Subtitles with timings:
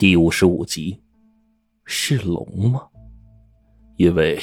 [0.00, 0.98] 第五十五集，
[1.84, 2.80] 是龙吗？
[3.98, 4.40] 因为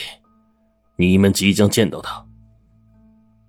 [0.97, 2.23] 你们即将见到他。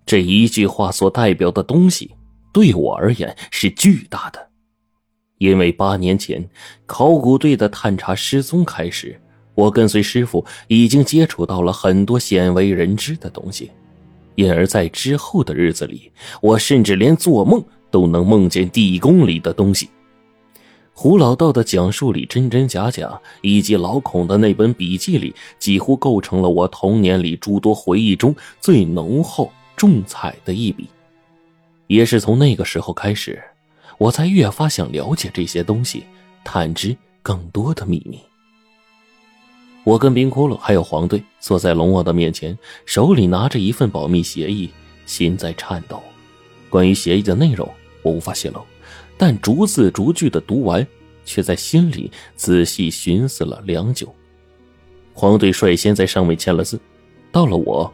[0.06, 2.10] 这一句话所代表的东西，
[2.50, 4.48] 对我而言是巨大的。
[5.36, 6.42] 因为八年前
[6.86, 9.20] 考古队的探查失踪开始，
[9.54, 13.70] 我跟随师傅已经接触到了很多鲜为人知的东西，
[14.34, 19.90] 因而，在之后的日子里，我甚至连做梦都能梦见地宫里的东西。
[21.00, 30.88] 胡老道的讲述里真真假假，以及老孔的那本笔记里，几乎构成了我童年里诸多回忆中最浓厚重彩的一笔。
[31.86, 33.40] 也是从那个时候开始，
[33.96, 36.02] 我才越发想了解这些东西，
[36.42, 38.18] 探知更多的秘密。
[39.84, 44.68] 我跟冰窟窿还有黄队坐在龙王的面前，手里拿着一份保密协议，
[45.06, 46.02] 心在颤抖。
[46.68, 47.72] 关于协议的内容，
[48.02, 48.60] 我无法泄露。
[49.18, 50.86] 但逐字逐句的读完，
[51.24, 54.14] 却在心里仔细寻思了良久。
[55.12, 56.80] 黄队率先在上面签了字，
[57.32, 57.92] 到了我，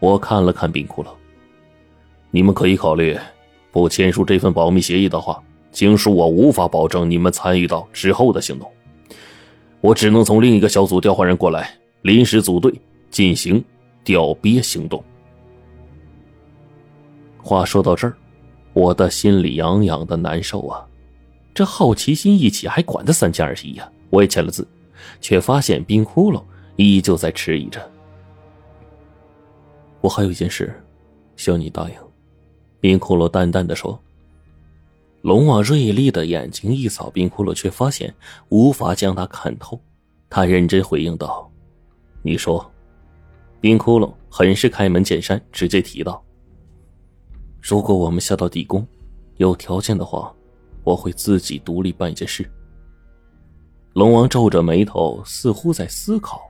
[0.00, 1.08] 我看了看冰窟窿。
[2.32, 3.16] 你们可以考虑，
[3.70, 8.68] 不签署这份保密协议的话，警署我无法保证你们参与到之后的行动。
[9.80, 11.72] 我只能从另一个小组调换人过来，
[12.02, 12.74] 临时组队
[13.10, 13.64] 进行
[14.02, 15.02] 调鳖行动。
[17.40, 18.16] 话说到这儿。
[18.74, 20.84] 我的心里痒痒的难受啊！
[21.54, 23.88] 这好奇心一起，还管他三七二十一呀！
[24.10, 24.66] 我也签了字，
[25.20, 26.42] 却发现冰窟窿
[26.76, 27.80] 依旧在迟疑着。
[30.00, 30.74] 我还有一件事，
[31.36, 31.94] 需要你答应。
[32.80, 33.98] 冰窟窿淡淡的说。
[35.22, 38.12] 龙王锐利的眼睛一扫冰窟窿，却发现
[38.50, 39.80] 无法将他看透。
[40.28, 41.50] 他认真回应道
[42.22, 42.70] ：“你说。”
[43.60, 46.22] 冰窟窿很是开门见山，直接提到。
[47.66, 48.86] 如果我们下到地宫，
[49.38, 50.30] 有条件的话，
[50.82, 52.46] 我会自己独立办一件事。
[53.94, 56.42] 龙王皱着眉头，似乎在思考。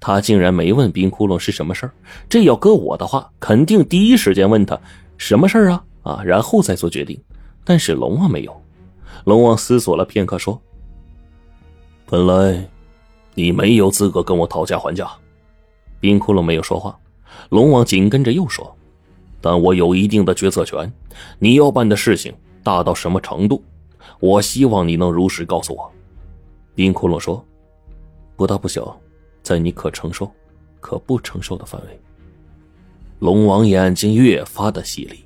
[0.00, 1.92] 他竟然没问冰窟窿是什么事儿，
[2.28, 4.76] 这要搁我的话，肯定第一时间问他
[5.18, 7.16] 什么事儿啊啊，然后再做决定。
[7.62, 8.62] 但是龙王没有。
[9.22, 10.60] 龙王思索了片刻，说
[12.06, 12.68] ：“本来
[13.34, 15.08] 你没有资格跟我讨价还价。”
[16.00, 16.98] 冰窟窿没有说话。
[17.50, 18.76] 龙王紧跟着又说。
[19.40, 20.92] 但我有一定的决策权，
[21.38, 23.62] 你要办的事情大到什么程度？
[24.18, 25.90] 我希望你能如实告诉我。
[26.74, 27.44] 冰窟窿说
[28.36, 28.94] ：“不大不小，
[29.42, 30.30] 在你可承受、
[30.80, 32.00] 可不承受的范围。”
[33.20, 35.24] 龙王眼睛越发的犀利，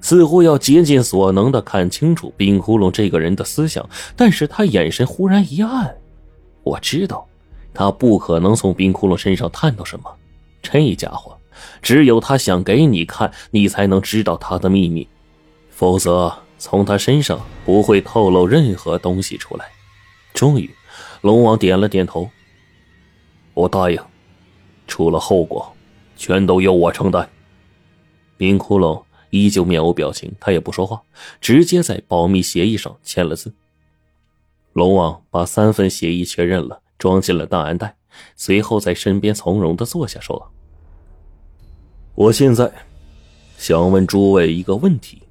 [0.00, 5.94] 似乎要竭尽所能的看清楚冰窟窿这个人的思想，但是他眼神忽然一暗，
[6.62, 7.26] 我知道，
[7.74, 10.04] 他不可能从冰窟窿身上探到什么，
[10.62, 11.36] 这家伙。
[11.80, 15.06] 只有他想给你看，你才能知道他的秘密，
[15.70, 19.66] 否则从他身上不会透露任何东西出来。
[20.32, 20.70] 终于，
[21.20, 22.30] 龙王点了点头
[23.54, 23.98] ：“我答应，
[24.86, 25.74] 出了后果，
[26.16, 27.28] 全都由我承担。”
[28.38, 31.02] 冰窟窿依旧面无表情，他也不说话，
[31.40, 33.54] 直接在保密协议上签了字。
[34.72, 37.96] 龙王把三份协议确认了，装进了档案袋，
[38.36, 40.50] 随后在身边从容的坐下，说。
[42.14, 42.70] 我现在
[43.56, 45.22] 想问诸位一个问题：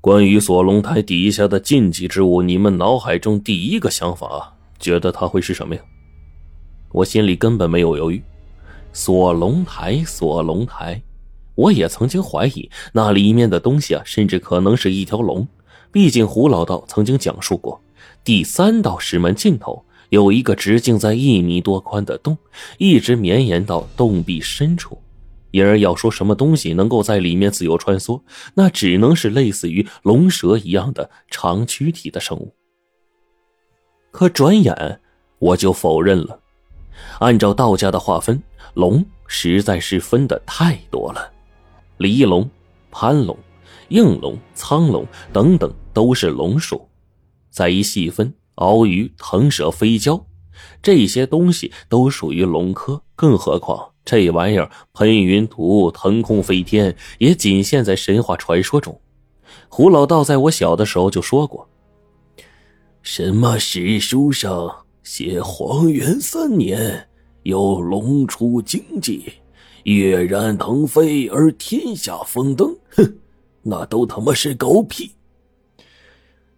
[0.00, 5.82] 关于锁龙台底下的禁忌之物，你们脑海中第一个想法，觉得它会是什么呀？
[6.90, 8.22] 我心里根本没有犹豫。
[8.94, 11.02] 锁龙台，锁龙台，
[11.54, 15.46] 我也曾经怀疑那里面的东西啊，甚至可能是一条龙。
[15.92, 17.78] 毕竟胡老道曾经讲述过，
[18.24, 22.38] 第三道石门尽头有一个直径在一米多宽的洞，
[22.78, 24.98] 一直绵延到洞壁深处。
[25.54, 28.20] 因而要说什么东西能够在里面自由穿梭，
[28.54, 32.52] 那只能是类似于龙蛇一样的长躯体的生物。
[34.10, 35.00] 可转眼
[35.38, 36.40] 我就否认了。
[37.20, 38.42] 按照道家的划分，
[38.74, 41.32] 龙实在是分的太多了，
[41.98, 42.50] 离龙、
[42.90, 43.38] 攀龙、
[43.90, 46.88] 应龙、苍龙等等都是龙属。
[47.50, 50.20] 再一细分，鳌鱼、腾蛇、飞蛟
[50.82, 53.93] 这些东西都属于龙科，更何况。
[54.04, 59.00] 这玩意儿喷云吐雾、腾空飞天，也仅限在神话传说中。
[59.68, 61.68] 胡老道在我小的时候就说过
[63.02, 67.08] ：“什么史书上写黄元三年
[67.44, 69.22] 有龙出京畿，
[69.84, 73.18] 跃然腾飞而天下风灯。”哼，
[73.62, 75.10] 那都他妈是狗屁！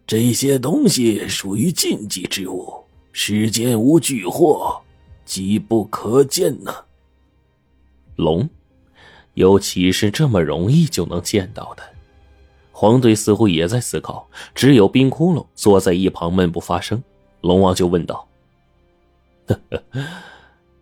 [0.07, 2.73] 这些东西属于禁忌之物，
[3.13, 4.81] 世间无巨货，
[5.25, 6.73] 机不可见呢。
[8.17, 8.49] 龙，
[9.35, 11.83] 又岂是这么容易就能见到的？
[12.73, 17.03] 黄队似乎也在思考，只有冰窟窿坐在一旁闷不发声。
[17.41, 18.29] 龙王就问道：“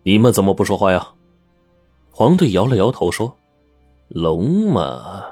[0.03, 1.07] 你们怎么不说话呀？”
[2.11, 3.33] 黄队摇了摇头说
[4.09, 5.23] ：“龙嘛，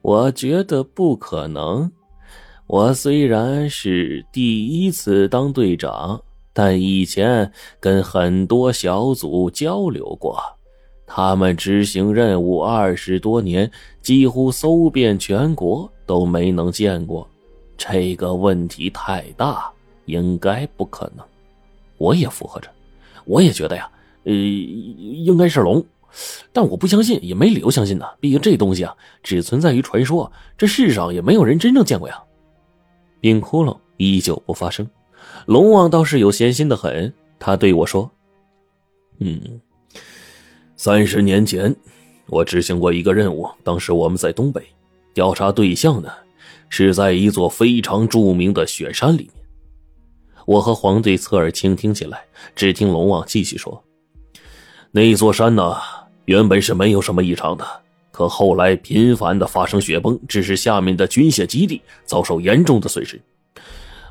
[0.00, 1.92] 我觉得不可能。
[2.66, 6.22] 我虽然是第一次当队长，
[6.54, 10.42] 但以前跟很多小组交流过。”
[11.06, 13.70] 他们执行任务二十多年，
[14.02, 17.26] 几乎搜遍全国都没能见过。
[17.78, 19.70] 这个问题太大，
[20.06, 21.24] 应该不可能。
[21.96, 22.68] 我也附和着，
[23.24, 23.88] 我也觉得呀，
[24.24, 25.84] 呃，应该是龙，
[26.52, 28.04] 但我不相信，也没理由相信呢。
[28.18, 32.20] 毕竟这东西啊，只存在于传说，这世上也没有人真正见过呀。
[33.20, 34.88] 冰窟窿依旧不发声，
[35.46, 38.10] 龙王倒是有闲心的很，他对我说
[39.20, 39.60] ：“嗯。”
[40.78, 41.74] 三十年前，
[42.26, 43.48] 我执行过一个任务。
[43.64, 44.62] 当时我们在东北，
[45.14, 46.10] 调查对象呢
[46.68, 49.46] 是在一座非常著名的雪山里面。
[50.44, 52.22] 我和黄队侧耳倾听起来，
[52.54, 53.82] 只听龙王继续说
[54.92, 55.74] ：“那座山呢，
[56.26, 57.66] 原本是没有什么异常的，
[58.12, 63.18] 可后来频繁的发生雪崩，致使下面的军械基地遭受严重的损失。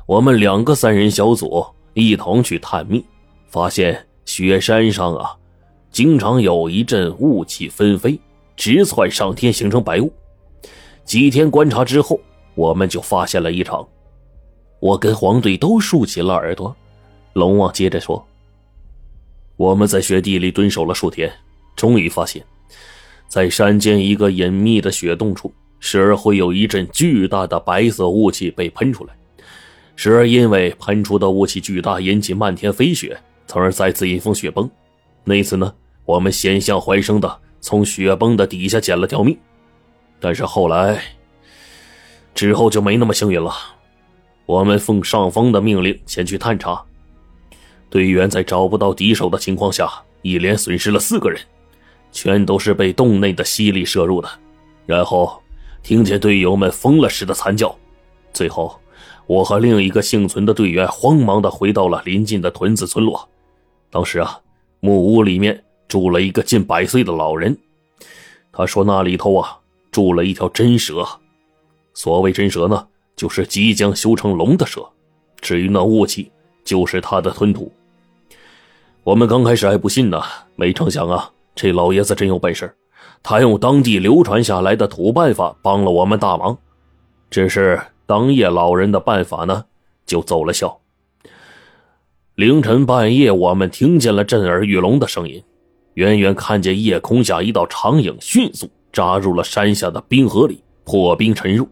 [0.04, 1.64] 我们两个三人小组
[1.94, 3.04] 一同去探秘，
[3.46, 5.30] 发现雪山上啊。”
[5.96, 8.20] 经常有一阵雾气纷飞，
[8.54, 10.12] 直窜上天，形成白雾。
[11.06, 12.20] 几天观察之后，
[12.54, 13.88] 我们就发现了异常。
[14.78, 16.76] 我跟黄队都竖起了耳朵。
[17.32, 18.22] 龙王接着说
[19.56, 21.32] ：“我们在雪地里蹲守了数天，
[21.74, 22.44] 终于发现，
[23.26, 25.50] 在山间一个隐秘的雪洞处，
[25.80, 29.16] 时而会有一阵巨大的白色雾气被喷出来，
[29.94, 34.70] 时而因为喷出的雾气巨大，引起漫天飞雪，从而再次引发雪崩。
[35.24, 35.72] 那次呢？”
[36.06, 39.36] 我们险象环生的从雪崩的底下捡了条命，
[40.20, 41.02] 但是后来
[42.32, 43.52] 之后就没那么幸运了。
[44.46, 46.80] 我们奉上峰的命令前去探查，
[47.90, 49.90] 队员在找不到敌手的情况下，
[50.22, 51.40] 一连损失了四个人，
[52.12, 54.28] 全都是被洞内的吸力射入的。
[54.86, 55.42] 然后
[55.82, 57.76] 听见队友们疯了似的惨叫，
[58.32, 58.78] 最后
[59.26, 63.28] 我和另一个幸存的队员慌忙的回到了临近的屯子村落。
[63.90, 64.38] 当时啊，
[64.78, 65.60] 木屋里面。
[65.88, 67.56] 住了一个近百岁的老人，
[68.52, 69.58] 他说那里头啊
[69.90, 71.06] 住了一条真蛇。
[71.94, 74.86] 所谓真蛇呢，就是即将修成龙的蛇。
[75.40, 76.30] 至于那雾气，
[76.64, 77.72] 就是他的吞吐。
[79.04, 80.20] 我们刚开始还不信呢，
[80.56, 82.74] 没成想啊，这老爷子真有本事，
[83.22, 86.58] 他用当地流传下来的土办法帮了我们大忙。
[87.30, 89.64] 只是当夜老人的办法呢，
[90.04, 90.80] 就奏了效。
[92.34, 95.42] 凌晨半夜，我们听见了震耳欲聋的声音。
[95.96, 101.66] 远远看见夜空下一道长影迅速扎入了山下的冰河里，破冰沉入。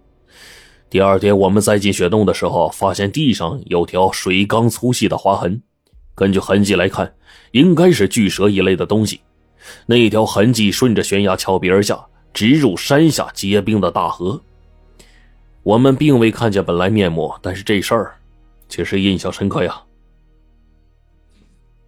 [0.88, 5.61] 第二天，我们再进雪洞的时候，发现地上有条水缸粗细的划痕。
[6.15, 7.15] 根据痕迹来看，
[7.50, 9.21] 应该是巨蛇一类的东西。
[9.85, 14.41] 那条痕迹顺着悬崖峭壁而下，直入山下结冰的大河。
[15.62, 18.15] 我们并未看见本来面目，但是这事儿
[18.71, 19.82] 却是印象深刻呀。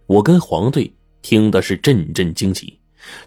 [0.05, 0.93] 我跟黄队。
[1.21, 2.79] 听的是阵阵惊奇，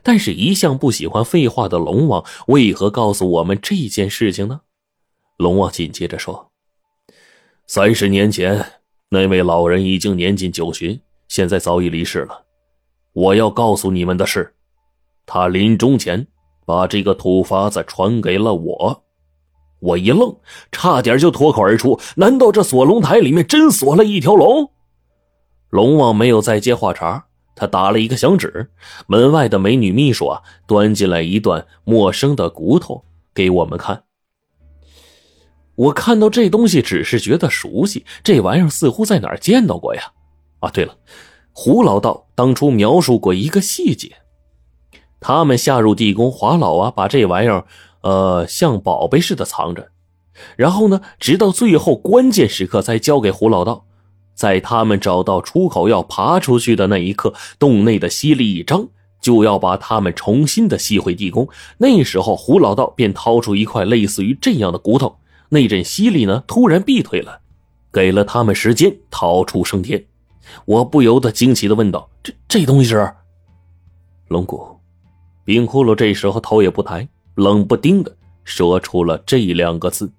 [0.02, 4.60] 但是，一向不喜欢废话的龙王为何告诉我们这件事情呢？
[5.36, 6.50] 龙王紧接着说
[7.66, 8.64] ：“三十年前，
[9.08, 12.44] 那位老人已经年近九旬，现在早已离世了。
[13.12, 14.54] 我要告诉你们的是，
[15.26, 16.26] 他临终前
[16.66, 19.04] 把这个土法子传给了我。”
[19.80, 20.36] 我一愣，
[20.70, 24.70] 差点就脱口而出：“难道这锁龙台里面真锁了一条龙？”
[25.70, 27.28] 龙王没有再接话茬。
[27.60, 28.70] 他打了一个响指，
[29.06, 34.04] 门外的美女秘书啊，端进来一段陌生的骨头给我们看。
[35.74, 40.12] 我看到这东西，只是觉得熟悉，这玩意儿似乎在哪儿见到过呀？
[40.60, 40.96] 啊，对了，
[41.52, 44.16] 胡老道当初描述过一个细节，
[45.20, 47.66] 他们下入地宫，华老啊把这玩意儿，
[48.00, 49.90] 呃，像宝贝似的藏着，
[50.56, 53.84] 然后呢，直到最后关键时刻才交给胡老道。
[54.40, 58.88] 在他们找到出口要爬出去的那一刻，洞内的吸力一张，
[59.20, 61.46] 就要把他们重新的吸回地宫。
[61.76, 65.18] 那时候，胡老道便掏出一块类似于这样的骨头，
[65.50, 67.42] 那阵吸力呢，突然避退了，
[67.92, 70.02] 给了他们时间逃出升天。
[70.64, 73.12] 我不由得惊奇的问道：“这这东西是？”
[74.28, 74.66] 龙骨，
[75.44, 80.10] 冰窟窿这时候头也不抬，冷不丁的说出了这两个字。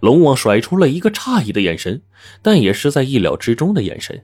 [0.00, 2.00] 龙王甩出了一个诧异的眼神，
[2.42, 4.20] 但也是在意料之中的眼神，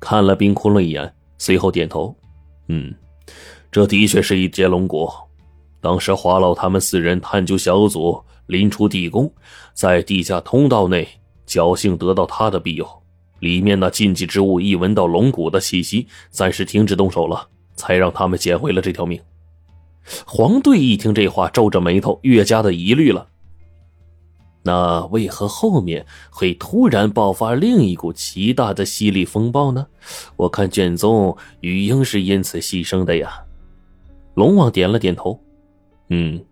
[0.00, 2.14] 看了冰窟窿一眼，随后点头
[2.68, 2.94] ：“嗯，
[3.70, 5.08] 这的确是一节龙骨。
[5.80, 9.32] 当时华老他们四人探究小组临出地宫，
[9.74, 11.06] 在地下通道内
[11.46, 12.86] 侥幸得到他的庇佑，
[13.38, 19.20] 里面那禁忌之物一闻到龙骨的气息，暂时停止动手了，才让他们捡回了这条命。
[20.26, 23.28] 黄队一听这话，皱着眉头，越加的疑虑了。
[24.68, 29.86] 那为何后面会突然爆发另一股极大的吸力风暴呢？
[30.36, 33.40] 我看卷宗语英是因此牺牲的呀。
[34.34, 35.40] 龙王点了点头，
[36.10, 36.44] 嗯，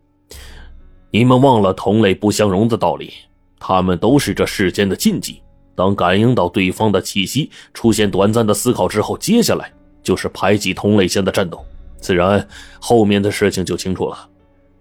[1.10, 3.12] 你们忘了同类不相容的道理，
[3.60, 5.42] 他们都是这世间的禁忌。
[5.74, 9.70] 当感应到对方的气息，出现短暂的思考之后，接下来
[10.02, 11.62] 就是排挤同类间的战斗，
[11.98, 12.48] 自然
[12.80, 14.26] 后面的事情就清楚了。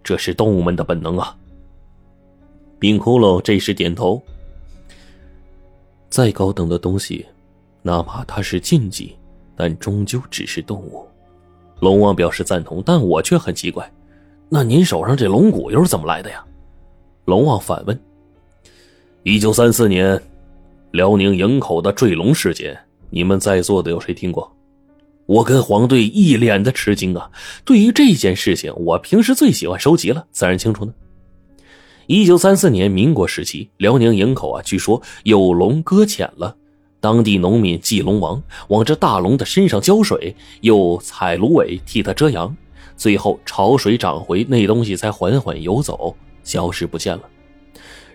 [0.02, 1.36] 这是动物们的本能啊。
[2.80, 4.22] 冰窟窿这时点头。
[6.10, 7.26] 再高等的东西，
[7.82, 9.16] 哪怕它是禁忌，
[9.56, 11.06] 但终究只是动物。
[11.82, 13.92] 龙王表示赞同，但我却很奇怪，
[14.48, 16.44] 那您手上这龙骨又是怎么来的呀？
[17.26, 18.00] 龙王反问。
[19.24, 20.22] 一九三四年，
[20.92, 22.78] 辽宁营口的坠龙事件，
[23.10, 24.50] 你们在座的有谁听过？
[25.26, 27.30] 我跟黄队一脸的吃惊啊！
[27.66, 30.94] 对于这件事情，我平时最喜欢收集了，自然清楚呢。
[32.08, 36.56] 一九三四年，民国时期，辽宁营口啊，据说有龙搁浅了。
[37.00, 42.56] 当地农民祭龙王，往这大龙的身上浇水，又采芦苇替它遮阳，
[42.96, 47.24] 最后潮水涨回，那东西才缓缓游走，消失不见了。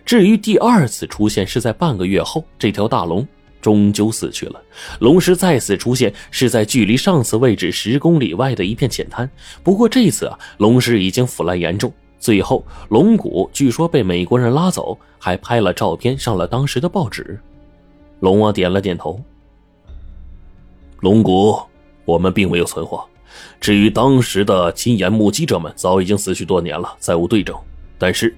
[0.05, 3.27] 至于第二次出现，是在半个月后，这条大龙
[3.61, 4.61] 终究死去了。
[4.99, 9.29] 龙尸再次出现，是在距离上次位置十公里外的一片浅滩，
[9.63, 11.91] 不过这次啊，龙尸已经腐烂严重。
[12.21, 17.37] 最后，龙骨据说被美国人拉走，还拍了照片上了当时的报纸。
[18.19, 19.19] 龙王点了点头。
[20.99, 21.59] 龙骨
[22.05, 23.03] 我们并没有存货，
[23.59, 27.57] 至于当时的亲眼目击者们，早已经死去多年了，再无对证。
[27.97, 28.37] 但是，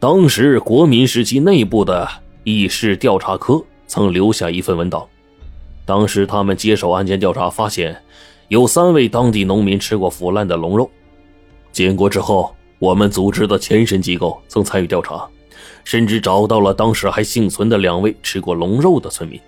[0.00, 2.08] 当时国民时期内部的
[2.42, 5.06] 议事调查科曾留下一份文档，
[5.86, 8.02] 当时他们接手案件调查，发现
[8.48, 10.90] 有三位当地农民吃过腐烂的龙肉。
[11.70, 12.52] 建国之后。
[12.78, 15.26] 我们组织的前身机构曾参与调查，
[15.84, 19.40] 甚至找到了当时还幸存的两位吃过龙肉的村民。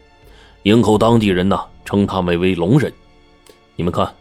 [0.63, 2.93] 营口当地人呢称他们为龙人。
[3.77, 4.13] 你们看，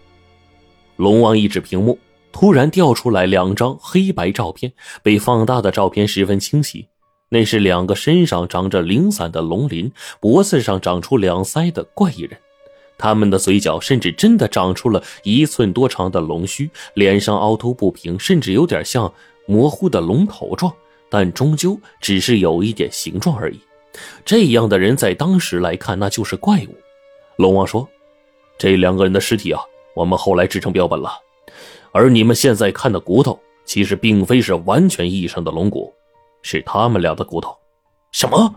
[0.98, 1.98] 龙王一指屏幕，
[2.32, 4.72] 突然调出来两张黑白照片，
[5.02, 6.88] 被放大的照片十分清晰。
[7.30, 12.38] 那是两个身上长着零散的龙鳞、脖子上长出两腮的怪异人。
[12.98, 19.12] 他们的嘴角甚至真的长出了一寸多长的龙须，脸上凹凸不平，甚至有点像
[19.46, 20.74] 模糊的龙头状，
[21.10, 23.60] 但终究只是有一点形状而已。
[24.26, 26.76] 这样的人在当时来看，那就是怪物。
[27.38, 27.88] 龙王说
[28.58, 29.62] ：“这两个人的尸体啊，
[29.96, 31.12] 我们后来制成标本了。
[31.92, 35.94] 而你们现在看的骨头，其实并非是完全意义上的龙骨，
[36.42, 37.56] 是他们俩的骨头。”
[38.12, 38.56] 什么？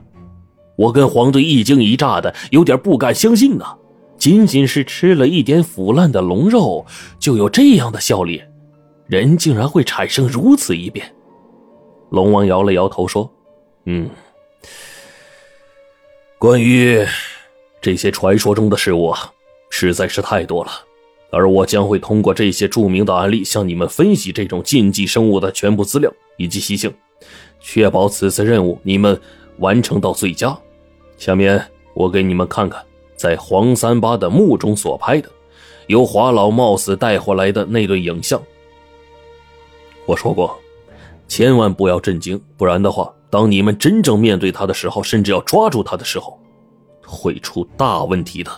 [0.77, 3.65] 我跟黄队一惊一乍的，有点不敢相信呢。
[4.19, 6.85] 仅仅是吃了一点腐烂的龙肉，
[7.21, 8.43] 就有这样的效力，
[9.07, 11.15] 人竟然会产生如此异变。
[12.11, 13.31] 龙王摇了摇头说
[13.87, 14.11] ：“嗯，
[16.37, 17.07] 关于
[17.81, 19.33] 这些传说中的事物啊，
[19.71, 20.71] 实在是太多了。
[21.31, 26.93] 而我将会通过这些著名的案例，向你们分析这种禁忌生物的全部资料以及习性，
[27.61, 29.21] 确保此次任务你们
[29.59, 30.59] 完成到最佳。
[31.19, 31.63] 下面
[31.95, 32.83] 我给你们看看。”
[33.19, 35.29] 在黄三八的墓中所拍的，
[35.89, 38.41] 由华老冒死带回来的那对影像。
[40.07, 40.59] 我说过，
[41.27, 46.39] 千万不要震惊，不然的话，当你们真正面对他的时候，甚至要抓住他的时候，
[47.05, 48.51] 会出大问题的。